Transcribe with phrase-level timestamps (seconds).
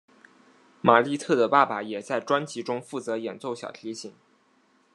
[0.81, 4.15] 玛莉特的爸爸也在专辑中负责演奏小提琴。